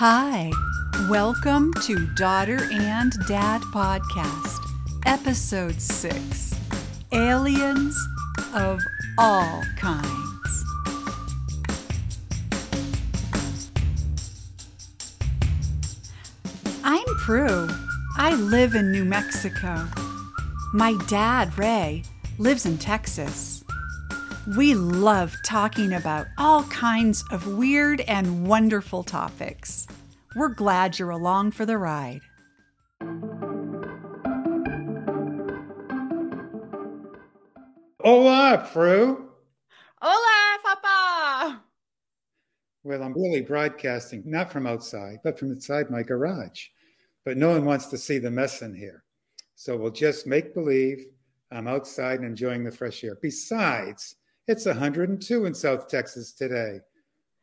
Hi, 0.00 0.52
welcome 1.10 1.74
to 1.82 2.06
Daughter 2.14 2.68
and 2.70 3.12
Dad 3.26 3.62
Podcast, 3.62 4.60
Episode 5.06 5.82
6 5.82 6.54
Aliens 7.10 7.98
of 8.54 8.80
All 9.18 9.64
Kinds. 9.76 10.64
I'm 16.84 17.04
Pru. 17.18 17.68
I 18.16 18.36
live 18.36 18.76
in 18.76 18.92
New 18.92 19.04
Mexico. 19.04 19.84
My 20.72 20.96
dad, 21.08 21.58
Ray, 21.58 22.04
lives 22.38 22.66
in 22.66 22.78
Texas. 22.78 23.57
We 24.56 24.74
love 24.74 25.36
talking 25.44 25.92
about 25.92 26.26
all 26.38 26.62
kinds 26.64 27.22
of 27.30 27.46
weird 27.58 28.00
and 28.08 28.46
wonderful 28.48 29.02
topics. 29.02 29.86
We're 30.34 30.48
glad 30.48 30.98
you're 30.98 31.10
along 31.10 31.50
for 31.50 31.66
the 31.66 31.76
ride. 31.76 32.22
Hola, 38.00 38.66
Pru. 38.72 39.22
Hola, 40.00 40.58
Papa! 40.64 41.62
Well, 42.84 43.02
I'm 43.02 43.12
really 43.12 43.42
broadcasting 43.42 44.22
not 44.24 44.50
from 44.50 44.66
outside, 44.66 45.18
but 45.22 45.38
from 45.38 45.50
inside 45.50 45.90
my 45.90 46.02
garage. 46.02 46.68
But 47.26 47.36
no 47.36 47.50
one 47.50 47.66
wants 47.66 47.88
to 47.88 47.98
see 47.98 48.16
the 48.16 48.30
mess 48.30 48.62
in 48.62 48.74
here. 48.74 49.04
So 49.56 49.76
we'll 49.76 49.90
just 49.90 50.26
make 50.26 50.54
believe 50.54 51.04
I'm 51.50 51.68
outside 51.68 52.20
and 52.20 52.28
enjoying 52.28 52.64
the 52.64 52.70
fresh 52.70 53.04
air. 53.04 53.18
Besides, 53.20 54.16
it's 54.48 54.64
102 54.64 55.44
in 55.44 55.54
South 55.54 55.88
Texas 55.88 56.32
today. 56.32 56.80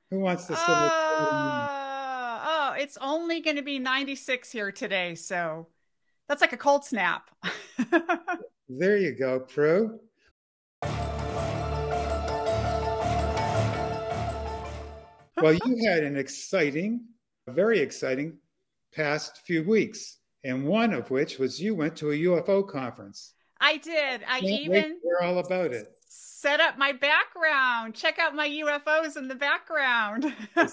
Who 0.10 0.20
wants 0.20 0.48
to? 0.48 0.54
Uh, 0.54 0.58
oh, 2.44 2.74
it's 2.78 2.98
only 3.00 3.42
going 3.42 3.58
to 3.58 3.62
be 3.62 3.78
96 3.78 4.52
here 4.52 4.72
today. 4.72 5.14
So 5.14 5.68
that's 6.28 6.42
like 6.42 6.54
a 6.54 6.58
cold 6.58 6.84
snap. 6.84 7.30
there 8.70 8.98
you 8.98 9.16
go, 9.16 9.40
Pru. 9.40 10.00
Well, 15.42 15.54
you 15.54 15.88
had 15.88 16.04
an 16.04 16.18
exciting, 16.18 17.06
very 17.48 17.80
exciting 17.80 18.38
past 18.94 19.42
few 19.46 19.64
weeks, 19.64 20.18
and 20.44 20.66
one 20.66 20.92
of 20.94 21.12
which 21.12 21.38
was 21.38 21.62
you 21.62 21.76
went 21.76 21.96
to 21.98 22.12
a 22.12 22.16
UFO 22.16 22.68
conference. 22.68 23.34
I 23.60 23.78
did. 23.78 24.22
I 24.28 24.40
Can't 24.40 24.62
even 24.62 24.98
hear 25.04 25.20
all 25.22 25.40
about 25.40 25.72
it. 25.72 25.96
Set 26.46 26.60
up 26.60 26.78
my 26.78 26.92
background. 26.92 27.96
Check 27.96 28.20
out 28.20 28.36
my 28.36 28.48
UFOs 28.48 29.18
in 29.18 29.28
the 29.28 29.34
background. 29.34 30.32
I 30.56 30.68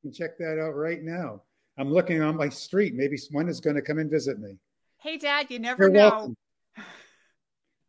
can 0.00 0.12
check 0.12 0.38
that 0.38 0.60
out 0.62 0.76
right 0.76 1.02
now. 1.02 1.42
I'm 1.76 1.92
looking 1.92 2.22
on 2.22 2.36
my 2.36 2.48
street. 2.48 2.94
Maybe 2.94 3.18
one 3.32 3.48
is 3.48 3.58
going 3.58 3.74
to 3.74 3.82
come 3.82 3.98
and 3.98 4.08
visit 4.08 4.38
me. 4.38 4.58
hey, 4.98 5.18
Dad, 5.18 5.50
you 5.50 5.58
never 5.58 5.84
You're 5.84 5.92
know. 5.92 6.08
welcome. 6.10 6.36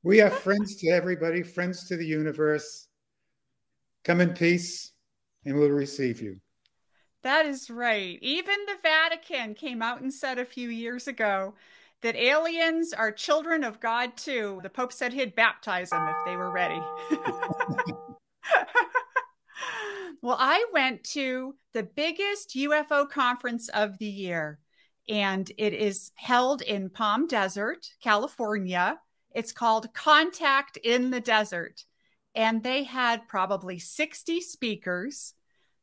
We 0.01 0.17
have 0.17 0.33
friends 0.33 0.77
to 0.77 0.89
everybody, 0.89 1.43
friends 1.43 1.87
to 1.89 1.97
the 1.97 2.05
universe. 2.05 2.87
Come 4.03 4.19
in 4.19 4.33
peace, 4.33 4.91
and 5.45 5.55
we'll 5.55 5.69
receive 5.69 6.19
you. 6.21 6.39
That 7.21 7.45
is 7.45 7.69
right. 7.69 8.17
Even 8.21 8.55
the 8.65 8.77
Vatican 8.81 9.53
came 9.53 9.83
out 9.83 10.01
and 10.01 10.11
said 10.11 10.39
a 10.39 10.45
few 10.45 10.69
years 10.69 11.07
ago 11.07 11.53
that 12.01 12.15
aliens 12.15 12.93
are 12.93 13.11
children 13.11 13.63
of 13.63 13.79
God 13.79 14.15
too. 14.15 14.59
The 14.63 14.69
Pope 14.69 14.93
said 14.93 15.13
he'd 15.13 15.35
baptize 15.35 15.89
them 15.89 16.07
if 16.07 16.15
they 16.25 16.35
were 16.35 16.51
ready. 16.51 16.79
well, 20.21 20.37
I 20.39 20.65
went 20.71 21.03
to 21.05 21.55
the 21.73 21.83
biggest 21.83 22.55
UFO 22.55 23.09
conference 23.09 23.69
of 23.69 23.97
the 23.97 24.05
year, 24.05 24.59
and 25.09 25.51
it 25.57 25.73
is 25.73 26.11
held 26.15 26.61
in 26.61 26.89
Palm 26.89 27.27
Desert, 27.27 27.89
California. 28.01 28.99
It's 29.33 29.51
called 29.51 29.93
Contact 29.93 30.77
in 30.77 31.09
the 31.09 31.19
Desert. 31.19 31.83
And 32.35 32.61
they 32.61 32.83
had 32.83 33.27
probably 33.27 33.79
60 33.79 34.41
speakers 34.41 35.33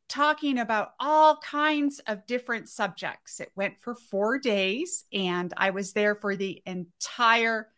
talking 0.07 0.59
about 0.59 0.91
all 0.99 1.37
kinds 1.37 1.99
of 2.07 2.25
different 2.27 2.69
subjects. 2.69 3.39
It 3.39 3.51
went 3.55 3.79
for 3.79 3.95
four 3.95 4.37
days, 4.37 5.03
and 5.11 5.53
I 5.57 5.71
was 5.71 5.93
there 5.93 6.15
for 6.15 6.35
the 6.35 6.61
entire 6.65 7.69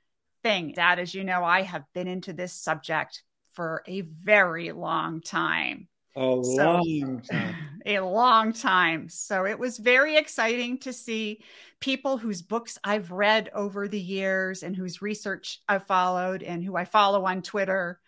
thing. 0.44 0.74
Dad, 0.74 1.00
as 1.00 1.14
you 1.14 1.24
know, 1.24 1.44
I 1.44 1.62
have 1.62 1.84
been 1.94 2.08
into 2.08 2.34
this 2.34 2.54
subject 2.54 3.24
for 3.54 3.84
a 3.88 4.02
very 4.02 4.72
long 4.72 5.22
time. 5.22 5.88
A 6.16 6.42
So- 6.44 6.82
long 6.82 7.22
time. 7.22 7.56
A 7.86 8.00
long 8.02 8.52
time. 8.52 9.08
So 9.08 9.46
it 9.46 9.58
was 9.58 9.78
very 9.78 10.18
exciting 10.18 10.80
to 10.80 10.92
see 10.92 11.42
people 11.80 12.18
whose 12.18 12.42
books 12.42 12.78
I've 12.84 13.12
read 13.12 13.50
over 13.54 13.88
the 13.88 14.00
years 14.00 14.62
and 14.62 14.76
whose 14.76 15.02
research 15.02 15.62
I've 15.70 15.86
followed 15.88 16.44
and 16.44 16.62
who 16.62 16.76
I 16.76 16.84
follow 16.84 17.24
on 17.24 17.42
Twitter 17.44 18.02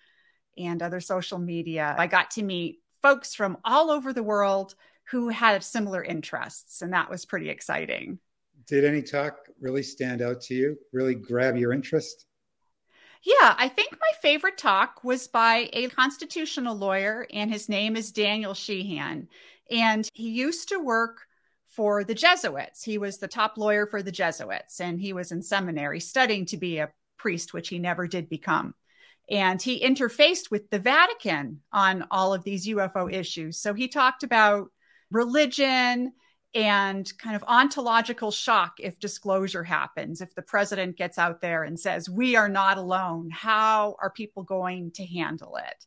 and 0.58 0.82
other 0.82 1.00
social 1.00 1.38
media. 1.38 1.96
I 1.98 2.08
got 2.08 2.32
to 2.32 2.44
meet 2.44 2.80
folks 3.02 3.34
from 3.34 3.58
all 3.64 3.90
over 3.90 4.14
the 4.14 4.24
world 4.24 4.76
who 5.10 5.30
had 5.30 5.64
similar 5.64 6.04
interests, 6.04 6.82
and 6.82 6.94
that 6.94 7.10
was 7.10 7.26
pretty 7.26 7.50
exciting. 7.50 8.20
Did 8.68 8.86
any 8.86 9.02
talk 9.02 9.48
really 9.60 9.84
stand 9.84 10.22
out 10.22 10.42
to 10.42 10.54
you? 10.54 10.78
Really 10.94 11.16
grab 11.16 11.58
your 11.58 11.74
interest? 11.74 12.26
Yeah, 13.24 13.56
I 13.58 13.68
think 13.68 13.92
my 13.92 14.12
favorite 14.22 14.58
talk 14.58 15.04
was 15.04 15.28
by 15.28 15.70
a 15.74 15.90
constitutional 15.90 16.76
lawyer, 16.76 17.28
and 17.34 17.52
his 17.52 17.68
name 17.68 17.96
is 17.96 18.12
Daniel 18.12 18.54
Sheehan. 18.54 19.28
And 19.72 20.08
he 20.14 20.30
used 20.30 20.70
to 20.70 20.80
work 20.80 21.28
for 21.66 22.04
the 22.04 22.16
Jesuits. 22.16 22.84
He 22.84 22.98
was 22.98 23.18
the 23.18 23.28
top 23.28 23.58
lawyer 23.58 23.86
for 23.88 24.02
the 24.02 24.12
Jesuits, 24.12 24.80
and 24.80 25.00
he 25.00 25.14
was 25.14 25.32
in 25.32 25.42
seminary 25.42 26.00
studying 26.00 26.46
to 26.46 26.58
be 26.58 26.78
a 26.78 26.92
priest, 27.18 27.54
which 27.54 27.70
he 27.70 27.80
never 27.80 28.08
did 28.08 28.30
become. 28.30 28.74
And 29.30 29.62
he 29.62 29.84
interfaced 29.84 30.50
with 30.50 30.70
the 30.70 30.80
Vatican 30.80 31.62
on 31.72 32.08
all 32.10 32.34
of 32.34 32.44
these 32.44 32.68
UFO 32.68 33.12
issues. 33.12 33.60
So 33.60 33.74
he 33.74 33.88
talked 33.88 34.24
about 34.24 34.70
religion 35.12 36.14
and 36.56 37.12
kind 37.20 37.36
of 37.36 37.44
ontological 37.48 38.32
shock 38.32 38.78
if 38.80 39.00
disclosure 39.00 39.64
happens. 39.64 40.22
If 40.22 40.34
the 40.34 40.42
president 40.42 40.98
gets 40.98 41.20
out 41.20 41.42
there 41.42 41.64
and 41.64 41.80
says, 41.80 42.10
We 42.10 42.36
are 42.36 42.50
not 42.50 42.78
alone, 42.78 43.30
how 43.30 43.96
are 44.02 44.10
people 44.10 44.44
going 44.44 44.92
to 44.94 45.06
handle 45.06 45.58
it? 45.58 45.86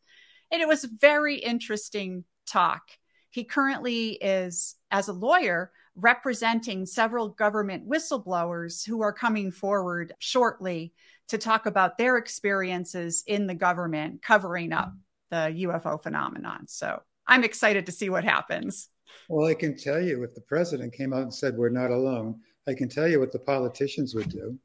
And 0.52 0.62
it 0.62 0.68
was 0.68 0.84
a 0.84 0.90
very 1.00 1.36
interesting 1.36 2.24
talk. 2.46 2.82
He 3.30 3.44
currently 3.44 4.10
is, 4.10 4.76
as 4.90 5.08
a 5.08 5.12
lawyer, 5.12 5.72
representing 5.96 6.86
several 6.86 7.30
government 7.30 7.88
whistleblowers 7.88 8.86
who 8.86 9.02
are 9.02 9.12
coming 9.12 9.50
forward 9.50 10.14
shortly 10.18 10.92
to 11.28 11.38
talk 11.38 11.66
about 11.66 11.98
their 11.98 12.16
experiences 12.16 13.24
in 13.26 13.46
the 13.46 13.54
government 13.54 14.22
covering 14.22 14.72
up 14.72 14.92
the 15.30 15.54
UFO 15.66 16.02
phenomenon. 16.02 16.66
So 16.68 17.00
I'm 17.26 17.44
excited 17.44 17.86
to 17.86 17.92
see 17.92 18.10
what 18.10 18.24
happens. 18.24 18.88
Well, 19.28 19.46
I 19.46 19.54
can 19.54 19.76
tell 19.76 20.00
you 20.00 20.22
if 20.24 20.34
the 20.34 20.40
president 20.42 20.92
came 20.92 21.12
out 21.12 21.22
and 21.22 21.32
said 21.34 21.56
we're 21.56 21.68
not 21.68 21.90
alone, 21.90 22.40
I 22.66 22.74
can 22.74 22.88
tell 22.88 23.08
you 23.08 23.20
what 23.20 23.32
the 23.32 23.38
politicians 23.38 24.14
would 24.14 24.28
do. 24.28 24.58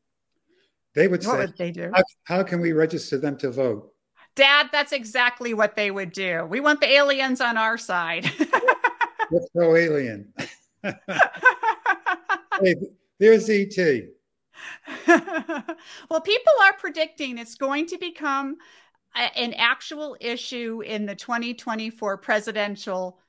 They 0.93 1.07
would 1.07 1.25
What 1.25 1.33
say, 1.33 1.37
would 1.39 1.57
they 1.57 1.71
do? 1.71 1.91
how, 1.93 2.03
how 2.23 2.43
can 2.43 2.59
we 2.59 2.71
register 2.73 3.17
them 3.17 3.37
to 3.37 3.51
vote? 3.51 3.93
Dad, 4.35 4.69
that's 4.71 4.91
exactly 4.91 5.53
what 5.53 5.75
they 5.75 5.89
would 5.91 6.11
do. 6.11 6.45
We 6.45 6.59
want 6.59 6.79
the 6.79 6.89
aliens 6.91 7.41
on 7.41 7.57
our 7.57 7.77
side. 7.77 8.29
We're 9.31 9.41
pro 9.53 9.75
alien. 9.75 10.31
hey, 10.83 10.95
there's 13.19 13.49
ET. 13.49 13.77
well, 15.07 16.21
people 16.21 16.53
are 16.63 16.73
predicting 16.77 17.37
it's 17.37 17.55
going 17.55 17.87
to 17.87 17.97
become 17.97 18.57
a- 19.15 19.37
an 19.37 19.53
actual 19.53 20.17
issue 20.19 20.81
in 20.85 21.05
the 21.05 21.15
2024 21.15 22.17
presidential 22.17 23.19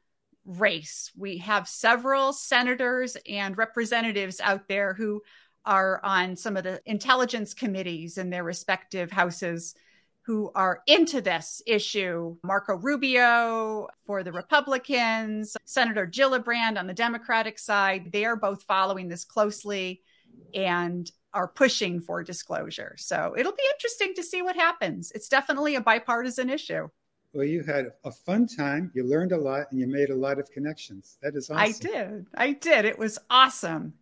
race. 0.45 1.11
We 1.17 1.39
have 1.39 1.69
several 1.69 2.33
senators 2.33 3.17
and 3.29 3.57
representatives 3.57 4.41
out 4.41 4.69
there 4.69 4.95
who 4.95 5.23
are 5.65 6.01
on 6.03 6.37
some 6.37 6.57
of 6.57 6.65
the 6.65 6.81
intelligence 6.87 7.53
committees 7.53 8.17
in 8.17 8.31
their 8.31 8.45
respective 8.45 9.11
houses 9.11 9.75
who 10.23 10.51
are 10.55 10.83
into 10.87 11.21
this 11.21 11.63
issue. 11.67 12.37
Marco 12.43 12.75
Rubio 12.75 13.89
for 14.07 14.23
the 14.23 14.33
Republicans, 14.33 15.57
Senator 15.65 16.07
Gillibrand 16.07 16.79
on 16.79 16.87
the 16.87 16.95
Democratic 16.95 17.59
side. 17.59 18.13
They 18.13 18.25
are 18.27 18.37
both 18.37 18.63
following 18.65 19.09
this 19.09 19.25
closely 19.25 20.03
and 20.55 21.11
are 21.35 21.49
pushing 21.49 22.01
for 22.01 22.23
disclosure. 22.23 22.95
So 22.99 23.35
it'll 23.37 23.53
be 23.53 23.69
interesting 23.75 24.15
to 24.15 24.23
see 24.23 24.43
what 24.43 24.57
happens. 24.57 25.13
It's 25.15 25.29
definitely 25.29 25.75
a 25.75 25.81
bipartisan 25.81 26.51
issue. 26.51 26.89
Well, 27.35 27.45
you 27.45 27.63
had 27.63 27.93
a 28.05 28.11
fun 28.11 28.47
time. 28.47 28.91
You 28.95 29.05
learned 29.05 29.33
a 29.33 29.37
lot 29.37 29.71
and 29.71 29.79
you 29.79 29.87
made 29.87 30.09
a 30.09 30.15
lot 30.15 30.39
of 30.39 30.51
connections. 30.51 31.19
That 31.23 31.37
is 31.37 31.51
awesome. 31.51 31.59
I 31.59 31.73
did. 31.73 32.27
I 32.35 32.53
did. 32.53 32.85
It 32.87 32.99
was 32.99 33.19
awesome. 33.29 33.93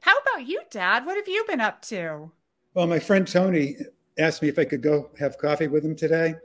How 0.00 0.16
about 0.18 0.46
you, 0.46 0.62
Dad? 0.70 1.04
What 1.04 1.16
have 1.16 1.26
you 1.26 1.44
been 1.48 1.60
up 1.60 1.82
to? 1.82 2.30
Well, 2.74 2.86
my 2.86 3.00
friend 3.00 3.26
Tony 3.26 3.76
asked 4.18 4.40
me 4.40 4.48
if 4.48 4.58
I 4.58 4.64
could 4.64 4.82
go 4.82 5.10
have 5.18 5.36
coffee 5.38 5.66
with 5.66 5.84
him 5.84 5.96
today. 5.96 6.36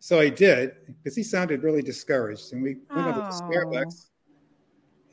So 0.00 0.18
I 0.18 0.28
did 0.28 0.74
because 0.86 1.14
he 1.14 1.22
sounded 1.22 1.62
really 1.62 1.82
discouraged. 1.82 2.52
And 2.52 2.62
we 2.62 2.78
went 2.92 3.06
over 3.06 3.20
to 3.20 3.26
oh. 3.26 3.40
Starbucks 3.40 4.08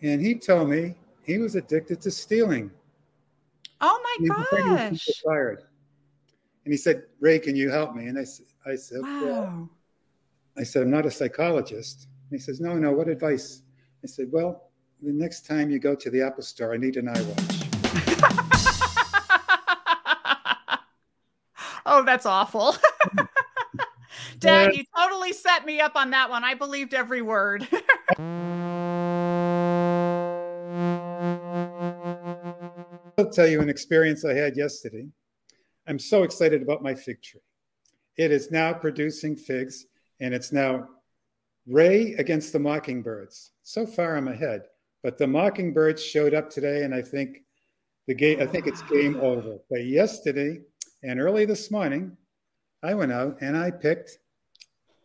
and 0.02 0.22
he 0.22 0.36
told 0.36 0.70
me 0.70 0.96
he 1.24 1.38
was 1.38 1.56
addicted 1.56 2.02
to 2.02 2.12
stealing. 2.12 2.72
Oh 3.82 4.02
my 4.04 4.28
gosh. 4.28 5.22
Fired. 5.26 5.64
And 6.66 6.74
he 6.74 6.78
said, 6.78 7.04
Ray, 7.20 7.40
can 7.40 7.56
you 7.56 7.70
help 7.70 7.96
me? 7.96 8.08
And 8.08 8.18
I, 8.18 8.26
I 8.70 8.76
said, 8.76 9.02
wow. 9.02 9.22
Well, 9.22 9.70
I 10.58 10.64
said, 10.64 10.84
I'm 10.84 10.92
not 10.92 11.06
a 11.06 11.12
psychologist. 11.12 12.08
And 12.30 12.38
he 12.38 12.44
says, 12.44 12.60
No, 12.60 12.74
no, 12.76 12.92
what 12.92 13.08
advice? 13.08 13.62
I 14.04 14.08
said, 14.08 14.28
Well, 14.32 14.70
the 15.02 15.14
next 15.14 15.46
time 15.46 15.70
you 15.70 15.80
go 15.80 15.96
to 15.96 16.10
the 16.10 16.22
Apple 16.22 16.44
store, 16.44 16.74
I 16.74 16.78
need 16.78 16.98
an 16.98 17.06
iWatch. 17.08 17.56
oh, 21.86 22.04
that's 22.04 22.26
awful. 22.26 22.76
Dad, 24.40 24.76
you 24.76 24.84
totally 24.98 25.34
set 25.34 25.66
me 25.66 25.80
up 25.80 25.96
on 25.96 26.10
that 26.12 26.30
one. 26.30 26.44
I 26.44 26.56
believed 26.56 26.94
every 26.94 27.22
word. 27.22 27.68
I'll 33.20 33.30
tell 33.30 33.48
you 33.48 33.60
an 33.60 33.68
experience 33.68 34.24
I 34.24 34.34
had 34.34 34.56
yesterday. 34.56 35.06
I'm 35.90 36.00
so 36.00 36.24
excited 36.24 36.62
about 36.62 36.82
my 36.82 36.96
fig 36.96 37.22
tree. 37.22 37.42
It 38.16 38.32
is 38.32 38.50
now 38.50 38.72
producing 38.72 39.36
figs, 39.36 39.88
and 40.22 40.34
it's 40.34 40.54
now 40.54 40.88
Ray 41.68 42.14
against 42.14 42.54
the 42.54 42.60
mockingbirds. 42.60 43.52
So 43.64 43.86
far, 43.86 44.16
I'm 44.16 44.30
ahead, 44.30 44.62
but 45.04 45.18
the 45.18 45.28
mockingbirds 45.28 46.02
showed 46.02 46.34
up 46.34 46.50
today, 46.50 46.84
and 46.84 46.96
I 46.96 47.02
think 47.02 47.40
the 48.08 48.16
game. 48.16 48.42
I 48.42 48.46
think 48.46 48.68
it's 48.68 48.82
game 48.84 49.18
over. 49.18 49.58
But 49.70 49.84
yesterday 49.84 50.62
and 51.04 51.20
early 51.20 51.44
this 51.44 51.70
morning, 51.70 52.16
I 52.84 52.94
went 52.94 53.12
out 53.12 53.40
and 53.42 53.58
I 53.58 53.70
picked 53.70 54.18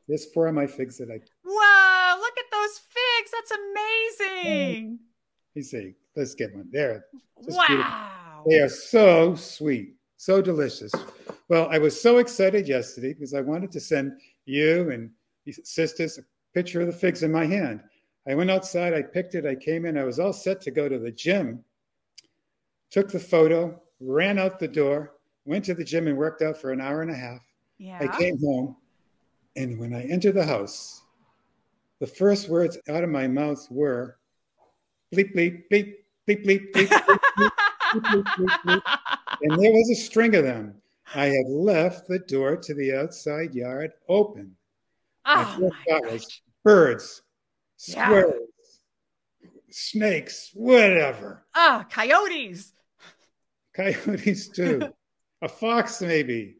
this 0.07 0.27
four 0.27 0.47
of 0.47 0.55
my 0.55 0.69
figs 0.69 0.99
that 0.99 1.11
I. 1.11 1.19
Wow! 1.45 2.17
Look 2.21 2.39
at 2.39 2.45
those 2.53 2.79
figs. 2.79 3.33
That's 3.33 3.53
amazing. 4.31 5.01
You 5.55 5.63
see, 5.65 5.95
let's 6.17 6.35
get 6.35 6.55
one 6.55 6.69
there. 6.71 7.07
wow! 7.47 8.43
They 8.47 8.61
are 8.61 8.69
so 8.69 9.35
sweet, 9.35 9.95
so 10.17 10.41
delicious. 10.43 10.93
Well, 11.49 11.69
I 11.71 11.79
was 11.79 12.01
so 12.01 12.19
excited 12.19 12.69
yesterday 12.69 13.13
because 13.13 13.35
I 13.35 13.41
wanted 13.41 13.73
to 13.73 13.81
send 13.81 14.21
you 14.47 14.91
and 14.91 15.11
sisters 15.65 16.19
a 16.19 16.23
picture 16.55 16.81
of 16.81 16.87
the 16.87 16.93
figs 16.93 17.23
in 17.23 17.33
my 17.33 17.47
hand. 17.47 17.83
I 18.27 18.35
went 18.35 18.51
outside, 18.51 18.95
I 18.95 19.03
picked 19.03 19.35
it, 19.35 19.45
I 19.45 19.55
came 19.55 19.85
in, 19.85 19.99
I 19.99 20.05
was 20.05 20.19
all 20.19 20.33
set 20.33 20.61
to 20.63 20.71
go 20.71 20.89
to 20.89 20.99
the 20.99 21.11
gym, 21.11 21.63
took 22.91 23.11
the 23.11 23.21
photo, 23.21 23.81
ran 24.01 24.39
out 24.39 24.59
the 24.59 24.69
door, 24.69 25.13
went 25.45 25.65
to 25.67 25.75
the 25.75 25.85
gym 25.85 26.09
and 26.09 26.17
worked 26.17 26.41
out 26.41 26.57
for 26.57 26.73
an 26.73 26.81
hour 26.81 27.03
and 27.03 27.11
a 27.11 27.17
half. 27.17 27.41
Yeah. 27.77 27.99
I 28.01 28.17
came 28.17 28.39
home, 28.41 28.77
and 29.57 29.79
when 29.79 29.95
I 29.95 30.05
entered 30.05 30.37
the 30.37 30.47
house, 30.47 31.03
the 32.01 32.07
first 32.07 32.49
words 32.49 32.79
out 32.89 33.05
of 33.05 33.11
my 33.11 33.29
mouth 33.29 33.67
were 33.71 34.17
bleep, 35.15 35.35
bleep, 35.35 35.65
bleep, 35.71 35.95
bleep, 36.29 36.45
bleep, 36.45 36.73
bleep, 36.73 36.89
bleep, 36.89 37.51
bleep, 37.95 38.25
bleep, 38.25 38.61
bleep, 38.65 38.83
and 39.43 39.63
there 39.63 39.73
was 39.73 39.91
a 39.91 39.95
string 39.95 40.35
of 40.35 40.45
them. 40.45 40.75
I 41.15 41.27
had 41.27 41.47
left 41.49 42.09
the 42.09 42.19
door 42.19 42.57
to 42.57 42.75
the 42.75 42.95
outside 42.95 43.55
yard 43.55 43.93
open. 44.09 44.57
Oh, 45.27 45.59
my 45.61 45.71
thought 45.89 46.13
was 46.13 46.43
birds, 46.65 47.23
squirrels, 47.77 48.35
yeah. 49.41 49.49
snakes, 49.71 50.51
whatever. 50.55 51.45
Ah, 51.55 51.87
coyotes. 51.91 52.73
Coyotes 53.75 54.49
too. 54.49 54.83
a 55.43 55.49
fox 55.49 56.01
maybe. 56.01 56.57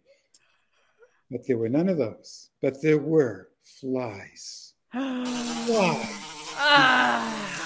But 1.31 1.47
there 1.47 1.59
were 1.59 1.69
none 1.69 1.89
of 1.89 1.99
those. 1.99 2.51
But 2.61 2.83
there 2.83 2.99
were 2.99 3.49
flies. 3.63 4.75
flies. 4.93 6.25
Ah. 6.57 7.64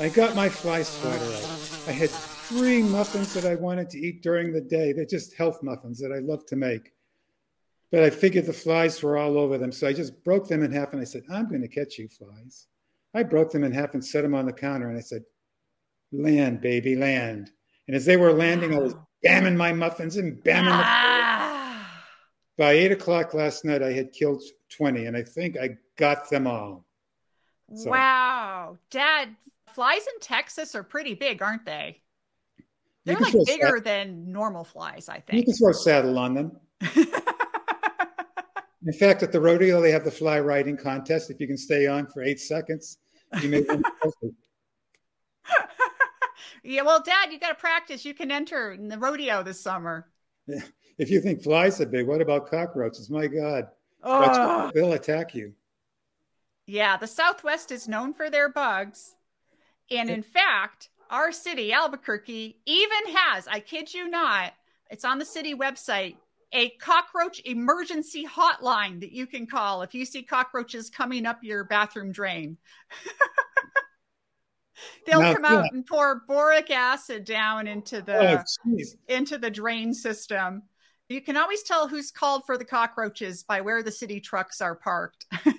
I 0.00 0.08
got 0.08 0.34
my 0.34 0.48
fly 0.48 0.82
swatter 0.82 1.24
out. 1.24 1.88
I 1.88 1.92
had 1.92 2.10
three 2.10 2.82
muffins 2.82 3.32
that 3.34 3.44
I 3.44 3.54
wanted 3.54 3.88
to 3.90 3.98
eat 3.98 4.22
during 4.22 4.52
the 4.52 4.60
day. 4.60 4.92
They're 4.92 5.04
just 5.04 5.34
health 5.34 5.62
muffins 5.62 6.00
that 6.00 6.10
I 6.12 6.18
love 6.18 6.44
to 6.46 6.56
make. 6.56 6.92
But 7.92 8.02
I 8.02 8.10
figured 8.10 8.46
the 8.46 8.52
flies 8.52 9.00
were 9.02 9.16
all 9.16 9.38
over 9.38 9.56
them. 9.56 9.70
So 9.70 9.86
I 9.86 9.92
just 9.92 10.24
broke 10.24 10.48
them 10.48 10.64
in 10.64 10.72
half 10.72 10.92
and 10.92 11.00
I 11.00 11.04
said, 11.04 11.22
I'm 11.30 11.48
going 11.48 11.62
to 11.62 11.68
catch 11.68 11.96
you 11.96 12.08
flies. 12.08 12.66
I 13.14 13.22
broke 13.22 13.52
them 13.52 13.62
in 13.62 13.70
half 13.70 13.94
and 13.94 14.04
set 14.04 14.22
them 14.22 14.34
on 14.34 14.46
the 14.46 14.52
counter 14.52 14.88
and 14.88 14.98
I 14.98 15.00
said, 15.00 15.22
Land, 16.12 16.60
baby, 16.60 16.96
land. 16.96 17.52
And 17.86 17.96
as 17.96 18.04
they 18.04 18.16
were 18.16 18.32
landing, 18.32 18.74
I 18.74 18.78
was 18.78 18.94
bamming 19.24 19.56
my 19.56 19.72
muffins 19.72 20.16
and 20.16 20.42
bamming 20.42 20.72
ah. 20.72 21.88
the. 22.56 22.62
By 22.62 22.72
eight 22.72 22.90
o'clock 22.90 23.32
last 23.32 23.64
night, 23.64 23.82
I 23.82 23.92
had 23.92 24.12
killed 24.12 24.42
20 24.76 25.06
and 25.06 25.16
I 25.16 25.22
think 25.22 25.56
I 25.56 25.76
got 25.96 26.30
them 26.30 26.48
all. 26.48 26.84
So. 27.74 27.90
Wow. 27.90 28.78
Dad, 28.90 29.36
flies 29.74 30.02
in 30.14 30.20
Texas 30.20 30.74
are 30.74 30.82
pretty 30.82 31.14
big, 31.14 31.42
aren't 31.42 31.66
they? 31.66 32.00
They're 33.04 33.18
like 33.18 33.34
bigger 33.44 33.80
than 33.80 34.32
normal 34.32 34.64
flies, 34.64 35.08
I 35.08 35.20
think. 35.20 35.38
You 35.38 35.44
can 35.44 35.54
throw 35.54 35.70
a 35.70 35.74
saddle 35.74 36.18
on 36.18 36.34
them. 36.34 36.52
in 38.86 38.92
fact, 38.98 39.22
at 39.22 39.30
the 39.30 39.40
rodeo, 39.40 39.82
they 39.82 39.90
have 39.90 40.04
the 40.04 40.10
fly 40.10 40.40
riding 40.40 40.76
contest. 40.76 41.30
If 41.30 41.38
you 41.38 41.46
can 41.46 41.58
stay 41.58 41.86
on 41.86 42.06
for 42.06 42.22
eight 42.22 42.40
seconds, 42.40 42.98
you 43.42 43.50
may 43.50 43.60
win. 43.60 43.82
yeah, 46.64 46.82
well, 46.82 47.02
Dad, 47.02 47.30
you 47.30 47.38
got 47.38 47.50
to 47.50 47.54
practice. 47.54 48.06
You 48.06 48.14
can 48.14 48.30
enter 48.30 48.72
in 48.72 48.88
the 48.88 48.98
rodeo 48.98 49.42
this 49.42 49.60
summer. 49.60 50.08
Yeah. 50.46 50.60
If 50.96 51.10
you 51.10 51.20
think 51.20 51.42
flies 51.42 51.80
are 51.80 51.86
big, 51.86 52.06
what 52.06 52.20
about 52.20 52.48
cockroaches? 52.48 53.10
My 53.10 53.26
God, 53.26 53.66
oh. 54.04 54.70
they'll 54.72 54.92
attack 54.92 55.34
you. 55.34 55.52
Yeah, 56.68 56.96
the 56.96 57.08
Southwest 57.08 57.72
is 57.72 57.88
known 57.88 58.14
for 58.14 58.30
their 58.30 58.48
bugs. 58.48 59.16
And 59.90 60.10
in 60.10 60.22
fact, 60.22 60.88
our 61.10 61.32
city, 61.32 61.72
Albuquerque, 61.72 62.58
even 62.66 63.14
has, 63.14 63.46
I 63.46 63.60
kid 63.60 63.92
you 63.92 64.08
not, 64.08 64.52
it's 64.90 65.04
on 65.04 65.18
the 65.18 65.24
city 65.24 65.54
website, 65.54 66.16
a 66.52 66.70
cockroach 66.70 67.40
emergency 67.44 68.26
hotline 68.26 69.00
that 69.00 69.12
you 69.12 69.26
can 69.26 69.46
call 69.46 69.82
if 69.82 69.94
you 69.94 70.04
see 70.04 70.22
cockroaches 70.22 70.88
coming 70.88 71.26
up 71.26 71.40
your 71.42 71.64
bathroom 71.64 72.12
drain. 72.12 72.56
They'll 75.06 75.20
now, 75.20 75.34
come 75.34 75.44
out 75.44 75.64
yeah. 75.64 75.70
and 75.72 75.86
pour 75.86 76.22
boric 76.26 76.70
acid 76.70 77.24
down 77.24 77.66
into 77.66 78.02
the 78.02 78.40
oh, 78.40 78.78
into 79.08 79.38
the 79.38 79.50
drain 79.50 79.94
system. 79.94 80.62
You 81.08 81.20
can 81.20 81.36
always 81.36 81.62
tell 81.62 81.86
who's 81.86 82.10
called 82.10 82.44
for 82.46 82.56
the 82.56 82.64
cockroaches 82.64 83.42
by 83.42 83.60
where 83.60 83.82
the 83.82 83.92
city 83.92 84.20
trucks 84.20 84.60
are 84.60 84.74
parked. 84.74 85.26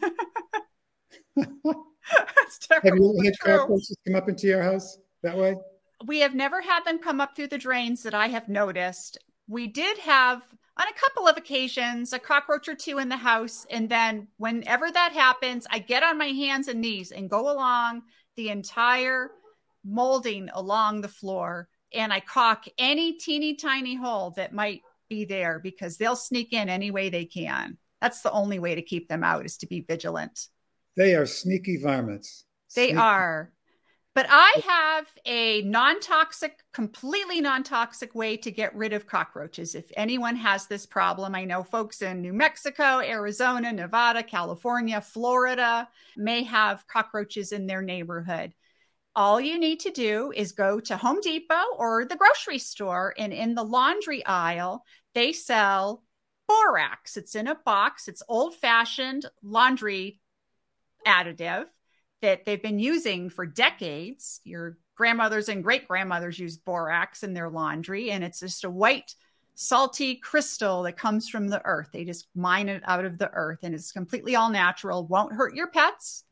terrible. 2.59 2.89
Have 2.89 2.97
you 2.97 3.23
had 3.23 3.39
cockroaches 3.39 3.97
come 4.05 4.15
up 4.15 4.29
into 4.29 4.47
your 4.47 4.61
house 4.61 4.97
that 5.23 5.37
way? 5.37 5.55
We 6.05 6.19
have 6.19 6.35
never 6.35 6.61
had 6.61 6.83
them 6.83 6.99
come 6.99 7.21
up 7.21 7.35
through 7.35 7.47
the 7.47 7.57
drains 7.57 8.03
that 8.03 8.13
I 8.13 8.27
have 8.27 8.49
noticed. 8.49 9.17
We 9.47 9.67
did 9.67 9.97
have 9.99 10.41
on 10.77 10.87
a 10.87 10.99
couple 10.99 11.27
of 11.27 11.37
occasions 11.37 12.11
a 12.11 12.19
cockroach 12.19 12.67
or 12.67 12.75
two 12.75 12.97
in 12.97 13.09
the 13.09 13.17
house. 13.17 13.65
And 13.69 13.89
then 13.89 14.27
whenever 14.37 14.91
that 14.91 15.13
happens, 15.13 15.65
I 15.69 15.79
get 15.79 16.03
on 16.03 16.17
my 16.17 16.27
hands 16.27 16.67
and 16.67 16.81
knees 16.81 17.11
and 17.11 17.29
go 17.29 17.51
along 17.51 18.03
the 18.35 18.49
entire 18.49 19.31
molding 19.85 20.49
along 20.53 21.01
the 21.01 21.07
floor 21.07 21.69
and 21.95 22.11
I 22.11 22.19
caulk 22.19 22.65
any 22.77 23.13
teeny 23.13 23.55
tiny 23.55 23.95
hole 23.95 24.31
that 24.31 24.53
might 24.53 24.81
be 25.09 25.25
there 25.25 25.59
because 25.59 25.97
they'll 25.97 26.15
sneak 26.15 26.51
in 26.51 26.69
any 26.69 26.91
way 26.91 27.09
they 27.09 27.25
can. 27.25 27.77
That's 28.01 28.21
the 28.21 28.31
only 28.31 28.59
way 28.59 28.75
to 28.75 28.81
keep 28.81 29.07
them 29.07 29.23
out 29.23 29.45
is 29.45 29.57
to 29.57 29.67
be 29.67 29.81
vigilant. 29.81 30.49
They 30.95 31.15
are 31.15 31.25
sneaky 31.25 31.77
varmints. 31.77 32.45
They 32.75 32.87
sneaky. 32.87 32.97
are. 32.97 33.51
But 34.15 34.27
I 34.29 34.61
have 34.65 35.07
a 35.25 35.61
non 35.63 35.99
toxic, 35.99 36.59
completely 36.71 37.41
non 37.41 37.63
toxic 37.63 38.15
way 38.15 38.37
to 38.37 38.49
get 38.49 38.73
rid 38.73 38.93
of 38.93 39.05
cockroaches. 39.05 39.75
If 39.75 39.91
anyone 39.97 40.37
has 40.37 40.67
this 40.67 40.85
problem, 40.85 41.35
I 41.35 41.43
know 41.43 41.63
folks 41.63 42.01
in 42.01 42.21
New 42.21 42.31
Mexico, 42.31 42.99
Arizona, 43.01 43.73
Nevada, 43.73 44.23
California, 44.23 45.01
Florida 45.01 45.89
may 46.15 46.43
have 46.43 46.87
cockroaches 46.87 47.51
in 47.51 47.67
their 47.67 47.81
neighborhood. 47.81 48.53
All 49.17 49.41
you 49.41 49.59
need 49.59 49.81
to 49.81 49.91
do 49.91 50.31
is 50.33 50.53
go 50.53 50.79
to 50.79 50.95
Home 50.95 51.19
Depot 51.21 51.75
or 51.77 52.05
the 52.05 52.15
grocery 52.15 52.59
store, 52.59 53.13
and 53.17 53.33
in 53.33 53.53
the 53.53 53.63
laundry 53.63 54.25
aisle, 54.25 54.85
they 55.13 55.33
sell 55.33 56.03
borax. 56.47 57.17
It's 57.17 57.35
in 57.35 57.47
a 57.47 57.55
box, 57.55 58.07
it's 58.07 58.23
old 58.29 58.55
fashioned 58.55 59.25
laundry 59.43 60.21
additive 61.05 61.65
that 62.21 62.45
they've 62.45 62.61
been 62.61 62.79
using 62.79 63.29
for 63.29 63.45
decades. 63.45 64.41
Your 64.43 64.77
grandmothers 64.95 65.49
and 65.49 65.63
great 65.63 65.87
grandmothers 65.87 66.39
used 66.39 66.65
borax 66.65 67.23
in 67.23 67.33
their 67.33 67.49
laundry, 67.49 68.11
and 68.11 68.23
it's 68.23 68.39
just 68.39 68.63
a 68.63 68.69
white, 68.69 69.13
salty 69.55 70.15
crystal 70.15 70.83
that 70.83 70.97
comes 70.97 71.29
from 71.29 71.47
the 71.47 71.61
earth. 71.65 71.89
They 71.91 72.05
just 72.05 72.27
mine 72.35 72.69
it 72.69 72.83
out 72.85 73.05
of 73.05 73.17
the 73.17 73.31
earth, 73.33 73.59
and 73.63 73.75
it's 73.75 73.91
completely 73.91 74.35
all 74.35 74.49
natural, 74.49 75.05
won't 75.07 75.33
hurt 75.33 75.55
your 75.55 75.67
pets. 75.67 76.23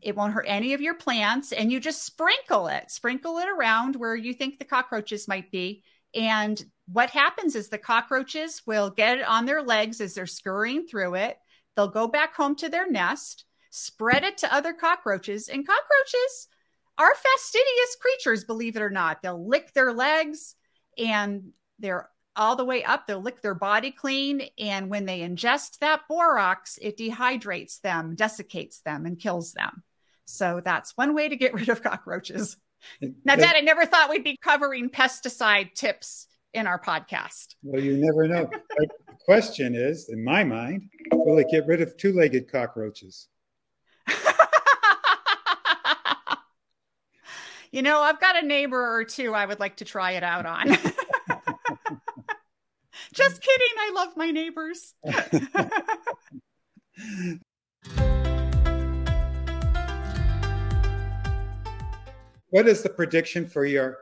It 0.00 0.16
won't 0.16 0.34
hurt 0.34 0.46
any 0.46 0.74
of 0.74 0.82
your 0.82 0.94
plants, 0.94 1.52
and 1.52 1.72
you 1.72 1.80
just 1.80 2.04
sprinkle 2.04 2.68
it, 2.68 2.90
sprinkle 2.90 3.38
it 3.38 3.48
around 3.48 3.96
where 3.96 4.14
you 4.14 4.34
think 4.34 4.58
the 4.58 4.64
cockroaches 4.64 5.26
might 5.26 5.50
be. 5.50 5.82
And 6.14 6.62
what 6.92 7.10
happens 7.10 7.56
is 7.56 7.68
the 7.68 7.78
cockroaches 7.78 8.62
will 8.66 8.90
get 8.90 9.18
it 9.18 9.26
on 9.26 9.46
their 9.46 9.62
legs 9.62 10.00
as 10.00 10.14
they're 10.14 10.26
scurrying 10.26 10.86
through 10.86 11.14
it 11.14 11.38
they'll 11.76 11.88
go 11.88 12.08
back 12.08 12.34
home 12.34 12.54
to 12.56 12.68
their 12.68 12.90
nest, 12.90 13.44
spread 13.74 14.24
it 14.24 14.38
to 14.38 14.54
other 14.54 14.72
cockroaches, 14.72 15.48
and 15.48 15.66
cockroaches 15.66 16.48
are 16.96 17.14
fastidious 17.14 17.96
creatures, 18.00 18.44
believe 18.44 18.76
it 18.76 18.82
or 18.82 18.90
not. 18.90 19.20
They'll 19.20 19.48
lick 19.48 19.72
their 19.72 19.92
legs 19.92 20.54
and 20.96 21.50
they're 21.80 22.08
all 22.36 22.56
the 22.56 22.64
way 22.64 22.84
up. 22.84 23.06
They'll 23.06 23.20
lick 23.20 23.42
their 23.42 23.54
body 23.54 23.90
clean. 23.90 24.42
And 24.58 24.90
when 24.90 25.06
they 25.06 25.20
ingest 25.20 25.78
that 25.78 26.02
borax, 26.08 26.78
it 26.80 26.96
dehydrates 26.96 27.80
them, 27.80 28.14
desiccates 28.14 28.80
them, 28.80 29.06
and 29.06 29.18
kills 29.18 29.52
them. 29.52 29.82
So 30.24 30.60
that's 30.64 30.96
one 30.96 31.14
way 31.14 31.28
to 31.28 31.36
get 31.36 31.54
rid 31.54 31.68
of 31.68 31.82
cockroaches. 31.82 32.56
Now, 33.00 33.36
Dad, 33.36 33.54
I 33.56 33.60
never 33.60 33.86
thought 33.86 34.10
we'd 34.10 34.24
be 34.24 34.36
covering 34.40 34.90
pesticide 34.90 35.74
tips 35.74 36.28
in 36.52 36.66
our 36.66 36.80
podcast. 36.80 37.54
Well, 37.62 37.82
you 37.82 37.96
never 37.96 38.28
know. 38.28 38.48
the 38.76 38.88
question 39.24 39.74
is, 39.74 40.08
in 40.10 40.22
my 40.22 40.44
mind, 40.44 40.90
will 41.12 41.38
it 41.38 41.48
get 41.50 41.66
rid 41.66 41.80
of 41.80 41.96
two 41.96 42.12
legged 42.12 42.50
cockroaches? 42.50 43.28
You 47.74 47.82
know, 47.82 48.00
I've 48.00 48.20
got 48.20 48.40
a 48.40 48.46
neighbor 48.46 48.96
or 48.96 49.02
two 49.02 49.34
I 49.34 49.46
would 49.46 49.58
like 49.58 49.78
to 49.78 49.84
try 49.84 50.12
it 50.12 50.22
out 50.22 50.46
on. 50.46 50.68
Just 53.12 53.42
kidding. 53.42 53.74
I 53.80 53.90
love 53.96 54.16
my 54.16 54.30
neighbors. 54.30 54.94
what 62.50 62.68
is 62.68 62.82
the 62.84 62.90
prediction 62.90 63.48
for 63.48 63.66
your 63.66 63.98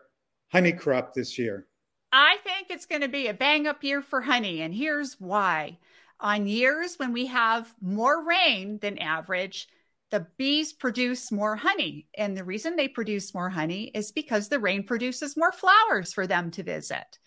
honey 0.53 0.73
crop 0.73 1.15
this 1.15 1.39
year? 1.39 1.67
I 2.13 2.37
think 2.45 2.67
it's 2.69 2.85
going 2.85 3.01
to 3.01 3.09
be 3.09 3.29
a 3.29 3.35
bang 3.35 3.67
up 3.67 3.83
year 3.83 4.03
for 4.03 4.21
honey. 4.21 4.61
And 4.61 4.75
here's 4.75 5.19
why. 5.19 5.79
On 6.21 6.47
years 6.47 6.97
when 6.99 7.15
we 7.15 7.25
have 7.27 7.73
more 7.81 8.23
rain 8.23 8.81
than 8.83 8.99
average, 8.99 9.67
the 10.13 10.27
bees 10.37 10.75
produce 10.75 11.33
more 11.33 11.57
honey. 11.57 12.07
And 12.17 12.37
the 12.37 12.45
reason 12.45 12.77
they 12.77 12.87
produce 12.87 13.35
more 13.35 13.49
honey 13.49 13.91
is 13.95 14.13
because 14.13 14.49
the 14.49 14.61
rain 14.61 14.85
produces 14.85 15.39
more 15.39 15.53
flowers 15.53 16.13
for 16.13 16.27
them 16.27 16.51
to 16.53 16.63
visit. 16.63 17.19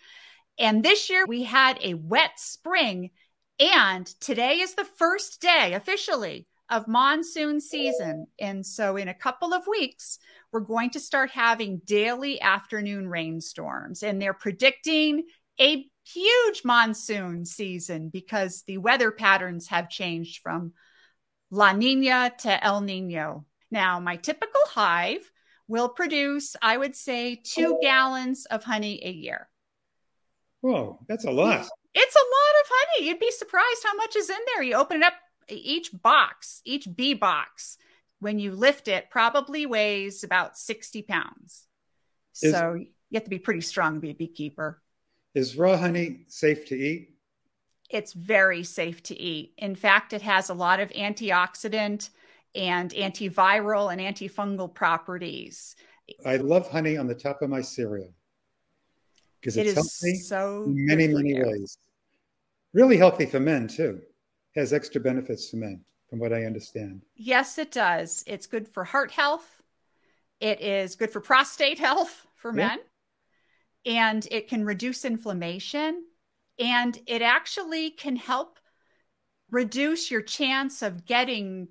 And 0.59 0.83
this 0.85 1.09
year 1.09 1.25
we 1.27 1.43
had 1.43 1.79
a 1.81 1.95
wet 1.95 2.39
spring. 2.39 3.09
And 3.59 4.05
today 4.21 4.59
is 4.59 4.75
the 4.75 4.85
first 4.85 5.41
day 5.41 5.73
officially 5.73 6.47
of 6.69 6.87
monsoon 6.87 7.59
season. 7.59 8.27
And 8.39 8.65
so, 8.65 8.97
in 8.97 9.07
a 9.07 9.13
couple 9.13 9.53
of 9.53 9.67
weeks, 9.67 10.19
we're 10.51 10.59
going 10.59 10.91
to 10.91 10.99
start 10.99 11.31
having 11.31 11.81
daily 11.85 12.39
afternoon 12.39 13.09
rainstorms. 13.09 14.03
And 14.03 14.21
they're 14.21 14.33
predicting 14.33 15.23
a 15.59 15.87
huge 16.03 16.61
monsoon 16.63 17.45
season 17.45 18.09
because 18.09 18.63
the 18.67 18.77
weather 18.77 19.11
patterns 19.11 19.67
have 19.67 19.89
changed 19.89 20.41
from 20.43 20.73
La 21.51 21.73
Nina 21.73 22.31
to 22.39 22.63
El 22.63 22.81
Nino. 22.81 23.45
Now, 23.71 23.99
my 23.99 24.15
typical 24.17 24.61
hive 24.67 25.29
will 25.67 25.89
produce, 25.89 26.55
I 26.61 26.77
would 26.77 26.95
say, 26.95 27.41
two 27.43 27.79
gallons 27.81 28.45
of 28.45 28.63
honey 28.63 29.01
a 29.03 29.11
year. 29.11 29.49
Whoa, 30.61 30.99
that's 31.07 31.25
a 31.25 31.31
lot. 31.31 31.67
It's 31.93 32.15
a 32.15 32.19
lot 32.19 32.61
of 32.61 32.69
honey. 32.69 33.07
You'd 33.07 33.19
be 33.19 33.31
surprised 33.31 33.83
how 33.83 33.95
much 33.95 34.15
is 34.15 34.29
in 34.29 34.37
there. 34.53 34.63
You 34.63 34.75
open 34.75 34.97
it 34.97 35.05
up, 35.05 35.13
each 35.47 35.89
box, 35.93 36.61
each 36.65 36.87
bee 36.95 37.13
box, 37.13 37.77
when 38.19 38.39
you 38.39 38.51
lift 38.51 38.87
it, 38.87 39.09
probably 39.09 39.65
weighs 39.65 40.23
about 40.23 40.57
60 40.57 41.03
pounds. 41.03 41.67
Is, 42.41 42.51
so 42.51 42.73
you 42.73 42.87
have 43.13 43.23
to 43.23 43.29
be 43.29 43.39
pretty 43.39 43.61
strong 43.61 43.95
to 43.95 43.99
be 43.99 44.09
a 44.09 44.15
beekeeper. 44.15 44.81
Is 45.33 45.55
raw 45.55 45.77
honey 45.77 46.25
safe 46.27 46.65
to 46.67 46.75
eat? 46.75 47.14
It's 47.89 48.13
very 48.13 48.63
safe 48.63 49.03
to 49.03 49.19
eat. 49.19 49.53
In 49.57 49.75
fact, 49.75 50.13
it 50.13 50.21
has 50.21 50.49
a 50.49 50.53
lot 50.53 50.79
of 50.79 50.89
antioxidant 50.91 52.09
and 52.55 52.91
antiviral 52.91 53.91
and 53.91 54.01
antifungal 54.01 54.73
properties. 54.73 55.75
I 56.25 56.37
love 56.37 56.69
honey 56.69 56.97
on 56.97 57.07
the 57.07 57.15
top 57.15 57.41
of 57.41 57.49
my 57.49 57.61
cereal 57.61 58.13
because 59.39 59.57
it's 59.57 59.71
it 59.71 59.75
healthy 59.75 60.15
so 60.15 60.63
in 60.65 60.85
many, 60.85 61.07
many 61.07 61.35
you. 61.35 61.43
ways. 61.45 61.77
Really 62.73 62.97
healthy 62.97 63.25
for 63.25 63.39
men 63.39 63.67
too 63.67 64.01
has 64.55 64.73
extra 64.73 65.01
benefits 65.01 65.49
for 65.49 65.57
men, 65.57 65.83
from 66.09 66.19
what 66.19 66.33
I 66.33 66.45
understand. 66.45 67.01
Yes, 67.15 67.57
it 67.57 67.71
does. 67.71 68.23
It's 68.25 68.47
good 68.47 68.67
for 68.67 68.83
heart 68.83 69.11
health. 69.11 69.61
It 70.39 70.61
is 70.61 70.95
good 70.95 71.11
for 71.11 71.19
prostate 71.19 71.79
health 71.79 72.25
for 72.35 72.51
yeah. 72.51 72.67
men. 72.67 72.79
And 73.85 74.27
it 74.31 74.47
can 74.47 74.65
reduce 74.65 75.05
inflammation. 75.05 76.05
And 76.57 76.97
it 77.05 77.21
actually 77.21 77.91
can 77.91 78.15
help 78.15 78.59
reduce 79.51 80.09
your 80.09 80.21
chance 80.21 80.81
of 80.81 81.05
getting 81.05 81.67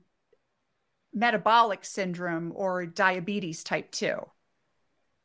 metabolic 1.12 1.84
syndrome 1.84 2.52
or 2.54 2.86
diabetes 2.86 3.64
type 3.64 3.90
2. 3.92 4.16